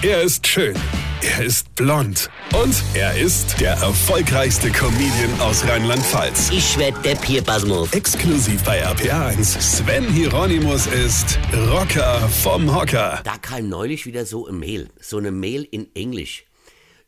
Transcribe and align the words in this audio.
Er 0.00 0.22
ist 0.22 0.46
schön. 0.46 0.76
Er 1.22 1.44
ist 1.44 1.74
blond. 1.74 2.30
Und 2.54 2.72
er 2.94 3.18
ist 3.18 3.60
der 3.60 3.72
erfolgreichste 3.72 4.70
Comedian 4.70 5.40
aus 5.40 5.66
Rheinland-Pfalz. 5.66 6.50
Ich 6.52 6.78
werd 6.78 7.04
der 7.04 7.16
Pierpasmus. 7.16 7.92
Exklusiv 7.92 8.62
bei 8.62 8.86
RPA1. 8.86 9.60
Sven 9.60 10.04
Hieronymus 10.04 10.86
ist 10.86 11.40
Rocker 11.72 12.28
vom 12.28 12.72
Hocker. 12.72 13.20
Da 13.24 13.38
kam 13.38 13.68
neulich 13.68 14.06
wieder 14.06 14.24
so 14.24 14.46
eine 14.46 14.56
Mail. 14.56 14.88
So 15.00 15.18
eine 15.18 15.32
Mail 15.32 15.66
in 15.68 15.88
Englisch. 15.96 16.44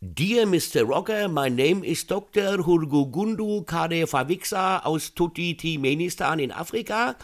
Dear 0.03 0.47
Mr. 0.47 0.89
Rocker, 0.89 1.29
my 1.29 1.51
name 1.51 1.85
is 1.85 2.07
Dr. 2.07 2.65
Hurgugundu 2.65 3.67
Kadefawixa 3.67 4.79
aus 4.79 5.13
Tuti-Timenistan 5.13 6.39
in 6.39 6.53
Afrika. 6.53 7.17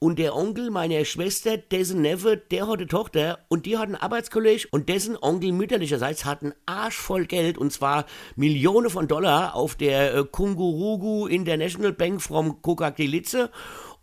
Und 0.00 0.18
der 0.18 0.34
Onkel 0.34 0.72
meiner 0.72 1.04
Schwester, 1.04 1.56
dessen 1.56 2.02
Neffe, 2.02 2.36
der 2.36 2.66
hat 2.66 2.78
eine 2.78 2.88
Tochter 2.88 3.38
und 3.46 3.66
die 3.66 3.78
hat 3.78 3.86
einen 3.86 3.94
Arbeitskollege 3.94 4.66
und 4.72 4.88
dessen 4.88 5.16
Onkel 5.16 5.52
mütterlicherseits 5.52 6.24
hat 6.24 6.42
einen 6.42 6.54
Arsch 6.66 6.96
voll 6.96 7.26
Geld 7.26 7.56
und 7.56 7.72
zwar 7.72 8.04
Millionen 8.34 8.90
von 8.90 9.06
Dollar 9.06 9.54
auf 9.54 9.76
der 9.76 10.16
äh, 10.16 10.24
Kungurugu 10.24 11.28
International 11.28 11.92
Bank 11.92 12.20
from 12.20 12.60
Kokakilitze 12.62 13.50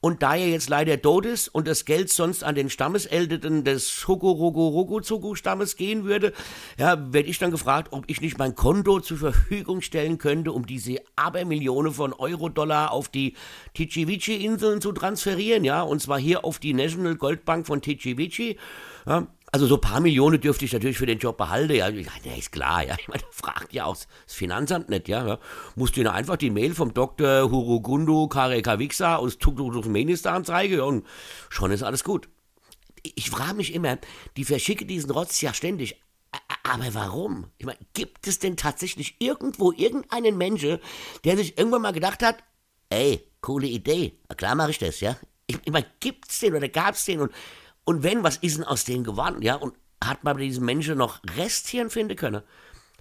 und 0.01 0.23
da 0.23 0.35
er 0.35 0.49
jetzt 0.49 0.67
leider 0.67 0.99
tot 1.01 1.25
ist 1.25 1.47
und 1.47 1.67
das 1.67 1.85
Geld 1.85 2.11
sonst 2.11 2.43
an 2.43 2.55
den 2.55 2.69
Stammeseltern 2.69 3.63
des 3.63 4.07
Hukuruguruguzugu-Stammes 4.07 5.75
gehen 5.75 6.03
würde, 6.03 6.33
ja, 6.77 7.13
werde 7.13 7.29
ich 7.29 7.37
dann 7.37 7.51
gefragt, 7.51 7.89
ob 7.91 8.05
ich 8.07 8.19
nicht 8.19 8.39
mein 8.39 8.55
Konto 8.55 8.99
zur 8.99 9.17
Verfügung 9.17 9.81
stellen 9.81 10.17
könnte, 10.17 10.51
um 10.51 10.65
diese 10.65 10.97
Abermillionen 11.15 11.93
von 11.93 12.13
Euro-Dollar 12.13 12.91
auf 12.91 13.09
die 13.09 13.35
Tichivichi-Inseln 13.75 14.81
zu 14.81 14.91
transferieren, 14.91 15.63
ja, 15.63 15.83
und 15.83 16.01
zwar 16.01 16.20
hier 16.20 16.43
auf 16.43 16.57
die 16.57 16.73
National 16.73 17.15
Goldbank 17.15 17.67
von 17.67 17.81
Tichivichi. 17.81 18.57
Ja, 19.05 19.27
also 19.53 19.67
so 19.67 19.75
ein 19.75 19.81
paar 19.81 19.99
Millionen 19.99 20.39
dürfte 20.39 20.63
ich 20.63 20.71
natürlich 20.71 20.97
für 20.97 21.05
den 21.05 21.19
Job 21.19 21.37
behalten. 21.37 21.75
Ja, 21.75 21.89
ja 21.89 22.35
ist 22.37 22.51
klar. 22.53 22.83
Ja, 22.83 22.95
ich 22.97 23.07
meine, 23.09 23.23
fragt 23.31 23.73
ja 23.73 23.85
auch 23.85 23.95
das 23.95 24.07
Finanzamt 24.33 24.89
nicht. 24.89 25.09
Ja, 25.09 25.27
ja. 25.27 25.39
musst 25.76 25.95
du 25.95 26.01
ihnen 26.01 26.09
einfach 26.09 26.37
die 26.37 26.49
Mail 26.49 26.73
vom 26.73 26.93
Dr. 26.93 27.51
Hurugundu 27.51 28.27
Karekawixa 28.27 29.17
aus 29.17 29.37
Turkmenistan 29.39 30.45
zeigen 30.45 30.77
ja, 30.77 30.84
und 30.84 31.05
schon 31.49 31.71
ist 31.71 31.84
alles 31.84 32.03
gut. 32.03 32.29
Ich 33.03 33.29
frage 33.29 33.55
mich 33.55 33.73
immer, 33.73 33.98
die 34.37 34.45
verschicken 34.45 34.87
diesen 34.87 35.11
Rotz 35.11 35.41
ja 35.41 35.54
ständig. 35.54 36.01
Aber 36.63 36.93
warum? 36.93 37.48
Ich 37.57 37.65
meine, 37.65 37.79
gibt 37.93 38.27
es 38.27 38.39
denn 38.39 38.55
tatsächlich 38.55 39.17
irgendwo 39.20 39.73
irgendeinen 39.73 40.37
Menschen, 40.37 40.79
der 41.26 41.35
sich 41.35 41.57
irgendwann 41.57 41.81
mal 41.81 41.91
gedacht 41.91 42.23
hat, 42.23 42.37
ey, 42.89 43.27
coole 43.41 43.67
Idee, 43.67 44.17
klar 44.37 44.55
mache 44.55 44.71
ich 44.71 44.77
das, 44.77 45.01
ja? 45.01 45.17
Ich, 45.48 45.57
ich 45.65 45.71
meine, 45.73 45.87
gibt's 45.99 46.39
den 46.39 46.55
oder 46.55 46.70
gab's 46.70 47.04
den 47.04 47.20
und 47.20 47.33
und 47.85 48.04
wenn, 48.04 48.24
was 48.24 48.37
ist 48.37 48.57
denn 48.57 48.63
aus 48.63 48.85
denen 48.85 49.04
geworden? 49.04 49.41
Ja, 49.41 49.55
und 49.55 49.76
hat 50.04 50.24
man 50.24 50.35
bei 50.35 50.43
diesen 50.43 50.65
Menschen 50.65 50.98
noch 50.98 51.20
Resthirn 51.37 51.90
finden 51.90 52.15
können? 52.15 52.41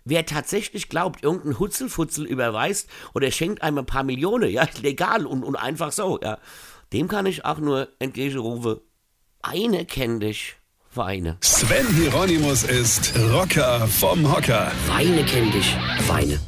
Wer 0.05 0.27
tatsächlich 0.27 0.89
glaubt, 0.89 1.23
irgendein 1.23 1.59
Hutzelfutzel 1.59 2.27
überweist 2.27 2.89
oder 3.15 3.31
schenkt 3.31 3.63
einem 3.63 3.79
ein 3.79 3.87
paar 3.87 4.03
Millionen, 4.03 4.51
ja, 4.51 4.67
legal 4.83 5.27
und, 5.27 5.45
und 5.45 5.57
einfach 5.57 5.93
so, 5.93 6.19
ja, 6.23 6.39
dem 6.93 7.09
kann 7.09 7.27
ich 7.27 7.45
auch 7.45 7.59
nur 7.59 7.89
entgegenrufen, 7.99 8.81
eine 9.43 9.85
kenn 9.87 10.21
dich, 10.21 10.57
Weine. 10.93 11.37
Sven 11.41 11.87
Hieronymus 11.95 12.65
ist 12.65 13.13
Rocker 13.33 13.87
vom 13.87 14.35
Hocker. 14.35 14.73
Weine 14.89 15.25
kenn 15.25 15.53
dich, 15.53 15.77
Weine. 16.09 16.41